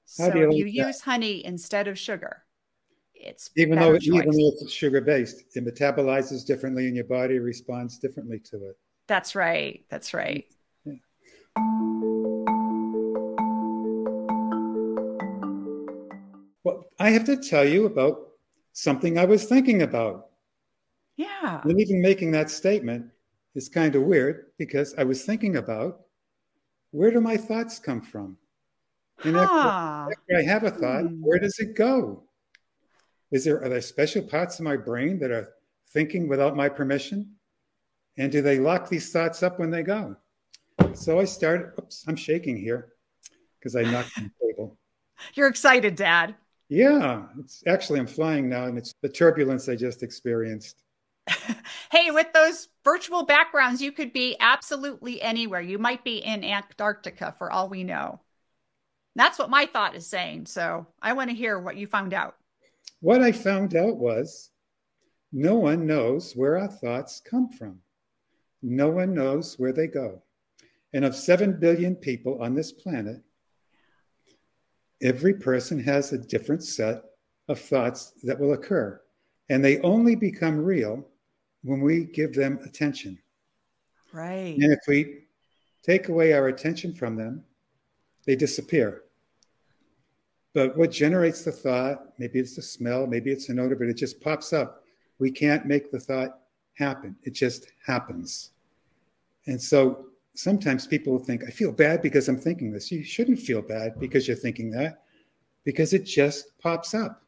So 0.06 0.26
if 0.26 0.56
you 0.56 0.66
use 0.66 1.02
honey 1.02 1.46
instead 1.46 1.88
of 1.88 1.98
sugar, 2.00 2.44
it's 3.14 3.52
even 3.56 3.78
though 3.78 3.94
choice. 3.94 4.08
even 4.08 4.32
though 4.32 4.54
it's 4.62 4.72
sugar 4.72 5.02
based, 5.02 5.44
it 5.56 5.66
metabolizes 5.66 6.46
differently, 6.46 6.88
and 6.88 6.96
your 6.96 7.06
body 7.06 7.38
responds 7.38 8.00
differently 8.00 8.40
to 8.46 8.70
it. 8.70 8.78
That's 9.08 9.36
right. 9.36 9.86
That's 9.90 10.14
right. 10.14 10.46
Yeah. 10.86 10.94
Well, 16.64 16.86
I 17.00 17.12
have 17.12 17.26
to 17.26 17.38
tell 17.38 17.68
you 17.68 17.86
about 17.86 18.29
something 18.80 19.18
I 19.18 19.26
was 19.26 19.44
thinking 19.44 19.82
about. 19.82 20.28
Yeah. 21.18 21.62
And 21.64 21.80
even 21.80 22.02
making 22.02 22.32
that 22.32 22.50
statement 22.50 23.08
is 23.54 23.68
kind 23.68 23.94
of 23.96 24.04
weird 24.04 24.46
because 24.58 24.96
I 24.98 25.04
was 25.04 25.24
thinking 25.24 25.58
about 25.58 26.02
where 26.92 27.12
do 27.12 27.20
my 27.20 27.36
thoughts 27.36 27.78
come 27.78 28.02
from? 28.02 28.38
And 29.24 29.36
huh. 29.36 29.44
after, 29.44 30.14
after, 30.14 30.38
I 30.38 30.42
have 30.44 30.64
a 30.64 30.72
thought, 30.72 31.04
hmm. 31.04 31.22
where 31.22 31.40
does 31.40 31.60
it 31.60 31.76
go? 31.76 32.24
Is 33.32 33.44
there 33.44 33.62
are 33.62 33.70
there 33.70 33.82
special 33.82 34.24
parts 34.24 34.60
of 34.60 34.66
my 34.66 34.78
brain 34.78 35.20
that 35.20 35.30
are 35.30 35.50
thinking 35.90 36.28
without 36.30 36.56
my 36.56 36.70
permission? 36.70 37.36
And 38.18 38.32
do 38.32 38.42
they 38.42 38.60
lock 38.60 38.90
these 38.90 39.12
thoughts 39.12 39.44
up 39.44 39.60
when 39.60 39.72
they 39.72 39.84
go? 39.84 40.16
So 40.94 41.20
I 41.20 41.26
started. 41.26 41.74
Oops, 41.78 42.06
I'm 42.08 42.16
shaking 42.16 42.56
here 42.58 42.94
because 43.60 43.76
I 43.76 43.84
knocked 43.84 44.18
on 44.18 44.32
the 44.40 44.48
table. 44.48 44.78
You're 45.34 45.48
excited, 45.48 45.96
Dad. 45.96 46.36
Yeah, 46.70 47.24
it's 47.40 47.64
actually 47.66 48.00
I'm 48.00 48.08
flying 48.08 48.48
now, 48.48 48.66
and 48.66 48.78
it's 48.78 48.94
the 49.02 49.10
turbulence 49.10 49.68
I 49.68 49.76
just 49.76 50.04
experienced. 50.04 50.84
hey, 51.92 52.12
with 52.12 52.32
those 52.34 52.68
virtual 52.84 53.26
backgrounds, 53.26 53.82
you 53.82 53.92
could 53.92 54.14
be 54.14 54.38
absolutely 54.40 55.22
anywhere. 55.22 55.62
You 55.62 55.80
might 55.80 56.04
be 56.04 56.18
in 56.18 56.44
Antarctica 56.44 57.34
for 57.38 57.52
all 57.52 57.70
we 57.70 57.84
know. 57.84 58.22
That's 59.16 59.40
what 59.40 59.50
my 59.50 59.66
thought 59.66 59.96
is 59.96 60.06
saying. 60.06 60.46
So 60.46 60.86
I 61.02 61.14
want 61.14 61.32
to 61.32 61.36
hear 61.36 61.60
what 61.60 61.76
you 61.76 61.88
found 61.88 62.14
out. 62.14 62.36
What 63.02 63.22
I 63.22 63.32
found 63.32 63.76
out 63.76 63.98
was 63.98 64.52
no 65.32 65.56
one 65.56 65.88
knows 65.88 66.34
where 66.34 66.58
our 66.58 66.68
thoughts 66.68 67.22
come 67.24 67.50
from. 67.50 67.80
No 68.62 68.90
one 68.90 69.14
knows 69.14 69.58
where 69.58 69.74
they 69.74 69.88
go. 69.88 70.22
And 70.94 71.06
of 71.06 71.16
7 71.16 71.60
billion 71.60 71.96
people 71.96 72.42
on 72.42 72.56
this 72.56 72.72
planet, 72.72 73.22
every 75.02 75.34
person 75.34 75.82
has 75.84 76.12
a 76.12 76.18
different 76.18 76.64
set 76.64 77.04
of 77.48 77.60
thoughts 77.60 78.14
that 78.24 78.40
will 78.40 78.54
occur. 78.54 79.02
And 79.50 79.64
they 79.64 79.80
only 79.82 80.16
become 80.16 80.58
real 80.58 81.08
when 81.64 81.82
we 81.82 82.06
give 82.06 82.34
them 82.34 82.60
attention. 82.64 83.18
Right. 84.14 84.58
And 84.58 84.72
if 84.72 84.80
we 84.88 85.24
take 85.84 86.10
away 86.10 86.34
our 86.34 86.48
attention 86.48 86.94
from 86.94 87.16
them, 87.16 87.44
they 88.26 88.36
disappear. 88.36 89.04
But 90.54 90.78
what 90.78 90.92
generates 90.92 91.44
the 91.44 91.52
thought, 91.52 92.14
maybe 92.18 92.40
it's 92.40 92.58
a 92.58 92.62
smell, 92.62 93.08
maybe 93.08 93.32
it's 93.32 93.50
an 93.50 93.60
odor, 93.60 93.76
but 93.76 93.88
it 93.88 93.98
just 93.98 94.20
pops 94.20 94.52
up. 94.52 94.84
We 95.20 95.32
can't 95.32 95.66
make 95.66 95.92
the 95.92 96.00
thought 96.00 96.40
happen. 96.74 97.16
It 97.24 97.32
just 97.34 97.72
happens. 97.86 98.52
And 99.48 99.62
so 99.62 100.09
sometimes 100.36 100.88
people 100.88 101.20
think, 101.20 101.44
I 101.46 101.52
feel 101.52 101.72
bad 101.72 102.02
because 102.02 102.28
I'm 102.28 102.40
thinking 102.40 102.72
this. 102.72 102.92
You 102.92 103.04
shouldn't 103.04 103.40
feel 103.40 103.62
bad 103.62 104.00
because 104.00 104.28
you're 104.28 104.38
thinking 104.38 104.72
that, 104.72 105.04
because 105.64 105.94
it 105.94 106.06
just 106.06 106.58
pops 106.60 106.94
up 106.94 107.24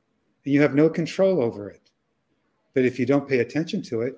and 0.46 0.54
you 0.54 0.62
have 0.62 0.76
no 0.76 0.90
control 0.90 1.42
over 1.42 1.70
it. 1.70 1.92
But 2.74 2.86
if 2.86 3.00
you 3.00 3.06
don't 3.06 3.28
pay 3.28 3.40
attention 3.40 3.82
to 3.84 4.02
it, 4.02 4.18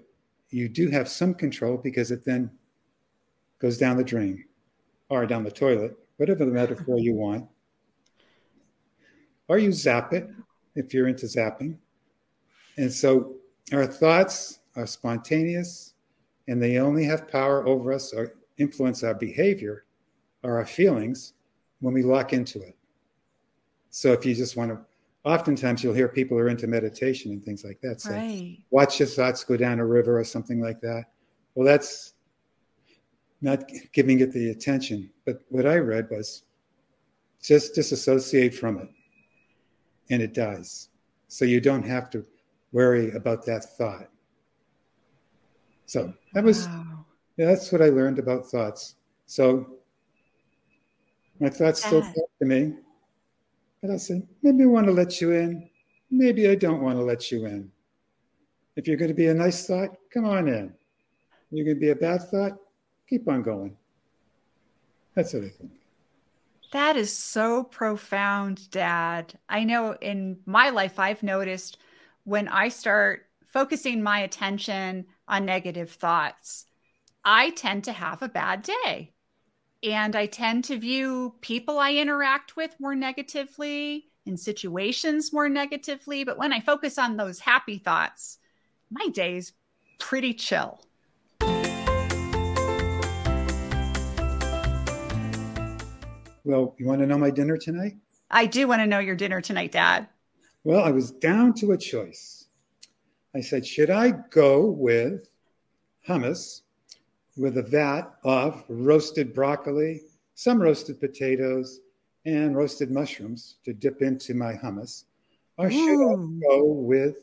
you 0.49 0.69
do 0.69 0.89
have 0.89 1.09
some 1.09 1.33
control 1.33 1.77
because 1.77 2.11
it 2.11 2.23
then 2.23 2.51
goes 3.59 3.77
down 3.77 3.97
the 3.97 4.03
drain 4.03 4.45
or 5.09 5.25
down 5.25 5.43
the 5.43 5.51
toilet, 5.51 5.97
whatever 6.17 6.45
the 6.45 6.51
metaphor 6.51 6.99
you 6.99 7.13
want 7.13 7.47
or 9.47 9.57
you 9.57 9.71
zap 9.71 10.13
it 10.13 10.29
if 10.75 10.93
you're 10.93 11.07
into 11.07 11.25
zapping. 11.25 11.77
And 12.77 12.91
so 12.91 13.35
our 13.71 13.85
thoughts 13.85 14.59
are 14.75 14.87
spontaneous 14.87 15.93
and 16.47 16.61
they 16.61 16.77
only 16.77 17.05
have 17.05 17.27
power 17.27 17.65
over 17.67 17.93
us 17.93 18.13
or 18.13 18.33
influence 18.57 19.03
our 19.03 19.13
behavior 19.13 19.85
or 20.43 20.57
our 20.57 20.65
feelings 20.65 21.33
when 21.79 21.93
we 21.93 22.03
lock 22.03 22.33
into 22.33 22.61
it. 22.61 22.75
So 23.89 24.11
if 24.11 24.25
you 24.25 24.33
just 24.33 24.55
want 24.57 24.71
to, 24.71 24.79
oftentimes 25.23 25.83
you'll 25.83 25.93
hear 25.93 26.07
people 26.07 26.37
are 26.37 26.49
into 26.49 26.67
meditation 26.67 27.31
and 27.31 27.43
things 27.43 27.63
like 27.63 27.79
that. 27.81 28.01
So 28.01 28.11
right. 28.11 28.57
watch 28.71 28.99
your 28.99 29.07
thoughts 29.07 29.43
go 29.43 29.57
down 29.57 29.79
a 29.79 29.85
river 29.85 30.19
or 30.19 30.23
something 30.23 30.61
like 30.61 30.81
that. 30.81 31.05
well, 31.55 31.65
that's 31.65 32.13
not 33.41 33.69
giving 33.91 34.21
it 34.21 34.31
the 34.31 34.49
attention. 34.49 35.11
But 35.25 35.41
what 35.49 35.65
I 35.65 35.75
read 35.75 36.07
was 36.09 36.43
just 37.41 37.75
disassociate 37.75 38.55
from 38.55 38.77
it 38.79 38.89
and 40.09 40.21
it 40.21 40.33
dies. 40.33 40.89
So 41.27 41.45
you 41.45 41.59
don't 41.59 41.83
have 41.83 42.09
to 42.11 42.25
worry 42.71 43.11
about 43.11 43.45
that 43.45 43.65
thought. 43.77 44.09
So 45.85 46.13
that 46.33 46.43
was 46.43 46.67
wow. 46.67 46.85
Yeah, 47.37 47.47
that's 47.47 47.71
what 47.71 47.81
I 47.81 47.89
learned 47.89 48.19
about 48.19 48.45
thoughts. 48.45 48.95
So 49.25 49.77
my 51.39 51.49
thoughts 51.49 51.83
still 51.83 52.01
talk 52.01 52.29
to 52.39 52.45
me, 52.45 52.73
but 53.81 53.91
I 53.91 53.97
say, 53.97 54.21
maybe 54.41 54.63
I 54.63 54.67
want 54.67 54.85
to 54.87 54.93
let 54.93 55.19
you 55.19 55.31
in, 55.31 55.69
maybe 56.11 56.47
I 56.49 56.55
don't 56.55 56.81
want 56.81 56.97
to 56.97 57.03
let 57.03 57.31
you 57.31 57.45
in. 57.45 57.71
If 58.75 58.87
you're 58.87 58.97
going 58.97 59.09
to 59.09 59.15
be 59.15 59.27
a 59.27 59.33
nice 59.33 59.67
thought, 59.67 59.89
come 60.13 60.25
on 60.25 60.47
in. 60.47 60.73
You're 61.51 61.65
going 61.65 61.77
to 61.77 61.81
be 61.81 61.91
a 61.91 61.95
bad 61.95 62.23
thought, 62.29 62.57
keep 63.07 63.27
on 63.27 63.43
going. 63.43 63.77
That's 65.15 65.33
what 65.33 65.43
I 65.43 65.49
think. 65.49 65.71
That 66.71 66.95
is 66.95 67.15
so 67.15 67.63
profound, 67.63 68.71
Dad. 68.71 69.37
I 69.47 69.63
know 69.63 69.95
in 70.01 70.39
my 70.47 70.69
life, 70.69 70.97
I've 70.97 71.21
noticed 71.21 71.77
when 72.23 72.47
I 72.47 72.69
start 72.69 73.27
focusing 73.45 74.01
my 74.01 74.21
attention 74.21 75.05
on 75.27 75.45
negative 75.45 75.91
thoughts, 75.91 76.65
I 77.25 77.51
tend 77.51 77.85
to 77.85 77.93
have 77.93 78.21
a 78.21 78.27
bad 78.27 78.63
day. 78.63 79.13
And 79.81 80.13
I 80.15 80.25
tend 80.25 80.65
to 80.65 80.77
view 80.77 81.35
people 81.39 81.79
I 81.79 81.93
interact 81.93 82.57
with 82.57 82.75
more 82.79 82.95
negatively, 82.95 84.09
in 84.25 84.35
situations 84.35 85.31
more 85.31 85.47
negatively. 85.47 86.25
But 86.25 86.37
when 86.37 86.51
I 86.51 86.59
focus 86.59 86.97
on 86.97 87.15
those 87.15 87.39
happy 87.39 87.77
thoughts, 87.77 88.39
my 88.91 89.07
day's 89.07 89.53
pretty 89.99 90.33
chill. 90.33 90.81
Well, 96.45 96.75
you 96.77 96.85
want 96.85 96.99
to 96.99 97.07
know 97.07 97.17
my 97.17 97.29
dinner 97.29 97.55
tonight? 97.55 97.95
I 98.31 98.47
do 98.47 98.67
want 98.67 98.81
to 98.81 98.87
know 98.87 98.99
your 98.99 99.15
dinner 99.15 99.39
tonight, 99.39 99.71
Dad. 99.71 100.09
Well, 100.65 100.83
I 100.83 100.91
was 100.91 101.11
down 101.11 101.53
to 101.55 101.71
a 101.71 101.77
choice. 101.77 102.47
I 103.33 103.39
said, 103.39 103.65
should 103.65 103.89
I 103.89 104.11
go 104.29 104.65
with 104.65 105.29
hummus 106.07 106.63
with 107.37 107.57
a 107.57 107.63
vat 107.63 108.15
of 108.23 108.63
roasted 108.67 109.33
broccoli, 109.33 110.01
some 110.35 110.61
roasted 110.61 110.99
potatoes, 110.99 111.79
and 112.25 112.55
roasted 112.55 112.91
mushrooms 112.91 113.55
to 113.65 113.73
dip 113.73 114.01
into 114.01 114.33
my 114.33 114.53
hummus? 114.53 115.05
Or 115.57 115.69
should 115.69 115.79
mm. 115.79 116.37
I 116.37 116.47
go 116.47 116.63
with 116.63 117.17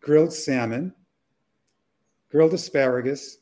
grilled 0.00 0.32
salmon, 0.32 0.94
grilled 2.30 2.54
asparagus, 2.54 3.38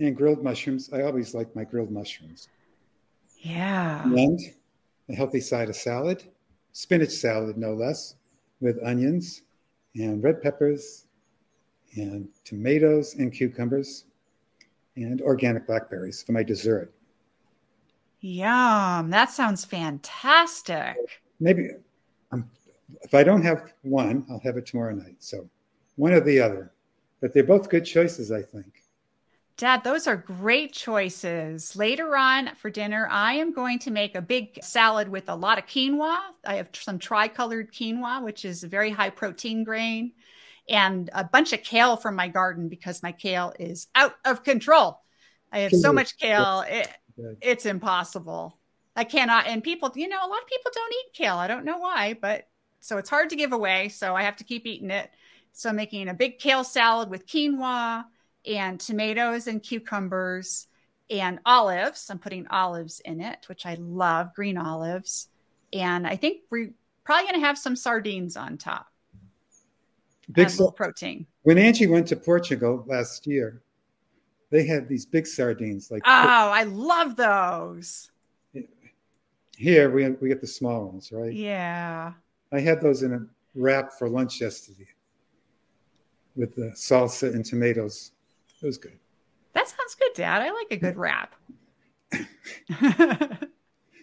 and 0.00 0.16
grilled 0.16 0.42
mushrooms? 0.42 0.90
I 0.92 1.02
always 1.02 1.34
like 1.34 1.54
my 1.54 1.64
grilled 1.64 1.90
mushrooms. 1.90 2.48
Yeah. 3.38 4.02
And 4.04 4.40
a 5.08 5.14
healthy 5.14 5.40
side 5.40 5.68
of 5.68 5.76
salad, 5.76 6.24
spinach 6.72 7.10
salad, 7.10 7.56
no 7.56 7.74
less, 7.74 8.14
with 8.60 8.82
onions 8.82 9.42
and 9.94 10.22
red 10.22 10.42
peppers 10.42 11.06
and 11.96 12.28
tomatoes 12.44 13.14
and 13.14 13.32
cucumbers 13.32 14.04
and 14.96 15.20
organic 15.20 15.66
blackberries 15.66 16.22
for 16.22 16.32
my 16.32 16.42
dessert. 16.42 16.92
Yum. 18.20 19.10
That 19.10 19.30
sounds 19.30 19.64
fantastic. 19.64 20.96
Maybe 21.38 21.70
um, 22.32 22.48
if 23.02 23.14
I 23.14 23.22
don't 23.22 23.42
have 23.42 23.72
one, 23.82 24.26
I'll 24.30 24.40
have 24.40 24.56
it 24.56 24.66
tomorrow 24.66 24.94
night. 24.94 25.16
So 25.18 25.48
one 25.96 26.12
or 26.12 26.20
the 26.20 26.40
other. 26.40 26.72
But 27.20 27.32
they're 27.32 27.44
both 27.44 27.68
good 27.68 27.84
choices, 27.84 28.30
I 28.30 28.42
think. 28.42 28.82
Dad, 29.56 29.84
those 29.84 30.06
are 30.06 30.16
great 30.16 30.74
choices. 30.74 31.74
Later 31.74 32.14
on 32.14 32.54
for 32.56 32.68
dinner, 32.68 33.08
I 33.10 33.34
am 33.34 33.54
going 33.54 33.78
to 33.80 33.90
make 33.90 34.14
a 34.14 34.20
big 34.20 34.62
salad 34.62 35.08
with 35.08 35.30
a 35.30 35.34
lot 35.34 35.56
of 35.56 35.64
quinoa. 35.64 36.18
I 36.46 36.56
have 36.56 36.68
some 36.74 36.98
tricolored 36.98 37.72
quinoa, 37.72 38.22
which 38.22 38.44
is 38.44 38.64
a 38.64 38.68
very 38.68 38.90
high 38.90 39.08
protein 39.08 39.64
grain, 39.64 40.12
and 40.68 41.10
a 41.12 41.24
bunch 41.24 41.52
of 41.52 41.62
kale 41.62 41.96
from 41.96 42.16
my 42.16 42.28
garden 42.28 42.68
because 42.68 43.02
my 43.02 43.12
kale 43.12 43.52
is 43.58 43.86
out 43.94 44.14
of 44.24 44.42
control. 44.42 45.00
I 45.52 45.60
have 45.60 45.72
so 45.72 45.92
much 45.92 46.18
kale, 46.18 46.64
it, 46.66 46.88
it's 47.40 47.66
impossible. 47.66 48.58
I 48.96 49.04
cannot, 49.04 49.46
and 49.46 49.62
people, 49.62 49.92
you 49.94 50.08
know, 50.08 50.18
a 50.18 50.28
lot 50.28 50.42
of 50.42 50.48
people 50.48 50.70
don't 50.74 50.92
eat 50.92 51.12
kale. 51.14 51.36
I 51.36 51.46
don't 51.46 51.64
know 51.64 51.78
why, 51.78 52.16
but 52.20 52.48
so 52.80 52.98
it's 52.98 53.10
hard 53.10 53.30
to 53.30 53.36
give 53.36 53.52
away. 53.52 53.88
So 53.88 54.14
I 54.14 54.22
have 54.22 54.36
to 54.36 54.44
keep 54.44 54.66
eating 54.66 54.90
it. 54.90 55.10
So 55.52 55.70
I'm 55.70 55.76
making 55.76 56.08
a 56.08 56.14
big 56.14 56.38
kale 56.38 56.64
salad 56.64 57.10
with 57.10 57.26
quinoa 57.26 58.04
and 58.46 58.78
tomatoes 58.80 59.46
and 59.46 59.62
cucumbers 59.62 60.66
and 61.10 61.38
olives. 61.46 62.10
I'm 62.10 62.18
putting 62.18 62.46
olives 62.48 63.00
in 63.00 63.20
it, 63.20 63.48
which 63.48 63.66
I 63.66 63.76
love, 63.80 64.34
green 64.34 64.56
olives. 64.56 65.28
And 65.72 66.06
I 66.06 66.16
think 66.16 66.42
we're 66.50 66.72
probably 67.04 67.24
going 67.24 67.40
to 67.40 67.46
have 67.46 67.58
some 67.58 67.76
sardines 67.76 68.36
on 68.36 68.58
top. 68.58 68.86
Big 70.32 70.50
so- 70.50 70.70
protein. 70.70 71.26
When 71.42 71.58
Angie 71.58 71.86
went 71.86 72.08
to 72.08 72.16
Portugal 72.16 72.84
last 72.86 73.26
year, 73.26 73.62
they 74.50 74.66
had 74.66 74.88
these 74.88 75.06
big 75.06 75.26
sardines. 75.26 75.90
Like 75.90 76.02
oh, 76.04 76.10
I 76.10 76.64
love 76.64 77.16
those. 77.16 78.10
Here 79.56 79.90
we 79.90 80.08
we 80.10 80.28
get 80.28 80.40
the 80.40 80.46
small 80.46 80.86
ones, 80.86 81.10
right? 81.12 81.32
Yeah. 81.32 82.12
I 82.52 82.60
had 82.60 82.80
those 82.80 83.02
in 83.02 83.12
a 83.12 83.26
wrap 83.54 83.92
for 83.92 84.08
lunch 84.08 84.40
yesterday 84.40 84.88
with 86.36 86.54
the 86.54 86.72
salsa 86.74 87.34
and 87.34 87.44
tomatoes. 87.44 88.12
It 88.62 88.66
was 88.66 88.78
good. 88.78 88.98
That 89.54 89.68
sounds 89.68 89.94
good, 89.94 90.12
Dad. 90.14 90.42
I 90.42 90.50
like 90.50 90.70
a 90.70 90.76
good 90.76 90.96
wrap. 90.96 91.34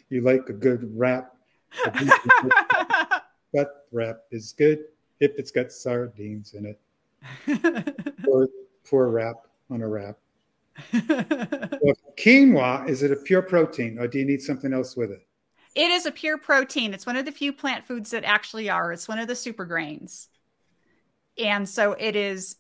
you 0.10 0.22
like 0.22 0.50
a 0.50 0.54
good 0.54 0.90
wrap? 0.98 1.36
but 3.54 3.88
wrap 3.92 4.18
is 4.32 4.54
good 4.54 4.86
if 5.24 5.38
it's 5.38 5.52
got 5.52 5.72
sardines 5.72 6.54
in 6.54 6.66
it. 6.66 6.80
or 8.28 8.48
poor 8.86 9.08
wrap 9.10 9.36
on 9.70 9.82
a 9.82 9.88
wrap. 9.88 10.18
well, 10.94 11.96
quinoa, 12.18 12.88
is 12.90 13.04
it 13.04 13.12
a 13.12 13.16
pure 13.16 13.42
protein 13.42 14.00
or 14.00 14.08
do 14.08 14.20
you 14.20 14.26
need 14.26 14.42
something 14.42 14.74
else 14.74 14.96
with 14.96 15.12
it? 15.12 15.26
It 15.76 15.90
is 15.90 16.06
a 16.06 16.12
pure 16.12 16.38
protein. 16.38 16.94
It's 16.94 17.06
one 17.06 17.16
of 17.16 17.26
the 17.26 17.32
few 17.32 17.54
plant 17.54 17.86
foods 17.86 18.12
that 18.12 18.24
actually 18.24 18.70
are. 18.70 18.92
It's 18.92 19.08
one 19.08 19.20
of 19.20 19.28
the 19.28 19.36
super 19.36 19.66
grains. 19.66 20.30
And 21.38 21.68
so 21.68 21.94
it 21.94 22.16
is 22.16 22.58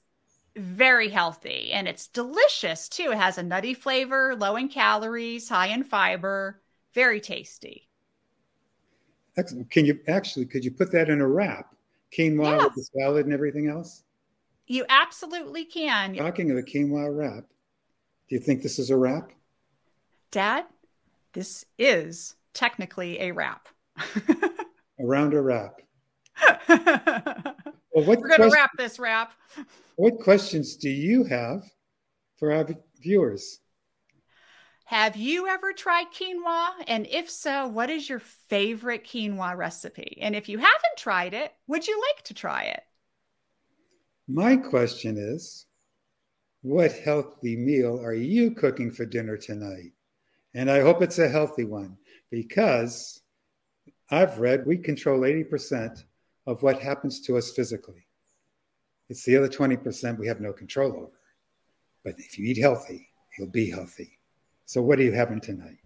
very 0.55 1.09
healthy 1.09 1.71
and 1.71 1.87
it's 1.87 2.07
delicious 2.07 2.87
too. 2.87 3.11
It 3.11 3.17
has 3.17 3.37
a 3.37 3.43
nutty 3.43 3.73
flavor, 3.73 4.35
low 4.35 4.55
in 4.55 4.69
calories, 4.69 5.49
high 5.49 5.67
in 5.67 5.83
fiber, 5.83 6.61
very 6.93 7.19
tasty. 7.19 7.89
Excellent. 9.35 9.69
Can 9.71 9.85
you 9.85 9.99
actually 10.07 10.45
could 10.45 10.63
you 10.63 10.71
put 10.71 10.91
that 10.91 11.09
in 11.09 11.21
a 11.21 11.27
wrap? 11.27 11.75
Quinoa 12.17 12.57
yes. 12.57 12.63
with 12.63 12.75
the 12.75 12.83
salad 12.99 13.25
and 13.25 13.33
everything 13.33 13.67
else? 13.69 14.03
You 14.67 14.85
absolutely 14.87 15.65
can. 15.65 16.15
Talking 16.15 16.51
of 16.51 16.57
a 16.57 16.61
quinoa 16.61 17.15
wrap, 17.15 17.43
do 18.29 18.35
you 18.35 18.39
think 18.39 18.61
this 18.61 18.79
is 18.79 18.89
a 18.89 18.97
wrap? 18.97 19.31
Dad, 20.31 20.65
this 21.33 21.65
is 21.77 22.35
technically 22.53 23.19
a 23.19 23.31
wrap. 23.31 23.67
Around 24.99 25.33
a 25.33 25.41
wrap. 25.41 25.81
well, 26.69 28.05
We're 28.05 28.15
going 28.15 28.41
to 28.41 28.49
wrap 28.51 28.71
this 28.77 28.99
wrap. 28.99 29.33
What 29.95 30.19
questions 30.19 30.75
do 30.75 30.89
you 30.89 31.23
have 31.25 31.63
for 32.37 32.51
our 32.51 32.67
viewers? 32.99 33.59
Have 34.85 35.15
you 35.15 35.47
ever 35.47 35.71
tried 35.73 36.07
quinoa? 36.13 36.71
And 36.87 37.07
if 37.07 37.29
so, 37.29 37.67
what 37.67 37.89
is 37.89 38.09
your 38.09 38.19
favorite 38.19 39.05
quinoa 39.05 39.55
recipe? 39.55 40.17
And 40.21 40.35
if 40.35 40.49
you 40.49 40.57
haven't 40.57 40.97
tried 40.97 41.33
it, 41.33 41.53
would 41.67 41.87
you 41.87 42.01
like 42.09 42.23
to 42.25 42.33
try 42.33 42.63
it? 42.63 42.83
My 44.27 44.55
question 44.57 45.17
is 45.17 45.65
what 46.61 46.91
healthy 46.91 47.55
meal 47.55 47.99
are 47.99 48.13
you 48.13 48.51
cooking 48.51 48.91
for 48.91 49.05
dinner 49.05 49.37
tonight? 49.37 49.91
And 50.53 50.69
I 50.69 50.81
hope 50.81 51.01
it's 51.01 51.19
a 51.19 51.29
healthy 51.29 51.65
one 51.65 51.97
because 52.29 53.21
I've 54.11 54.39
read 54.39 54.65
we 54.65 54.77
control 54.77 55.21
80% 55.21 56.03
of 56.45 56.61
what 56.61 56.79
happens 56.79 57.21
to 57.21 57.37
us 57.37 57.51
physically. 57.51 58.05
It's 59.09 59.23
the 59.25 59.37
other 59.37 59.49
20% 59.49 60.17
we 60.17 60.27
have 60.27 60.41
no 60.41 60.53
control 60.53 60.93
over. 60.93 61.19
But 62.03 62.15
if 62.17 62.37
you 62.37 62.45
eat 62.45 62.57
healthy, 62.57 63.07
you'll 63.37 63.49
be 63.49 63.69
healthy. 63.69 64.19
So, 64.65 64.81
what 64.81 64.97
are 64.99 65.03
you 65.03 65.11
having 65.11 65.41
tonight? 65.41 65.77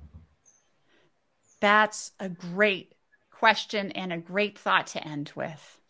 That's 1.60 2.12
a 2.20 2.30
great 2.30 2.94
question 3.32 3.92
and 3.92 4.14
a 4.14 4.18
great 4.18 4.58
thought 4.58 4.88
to 4.88 5.06
end 5.06 5.34
with. 5.36 5.82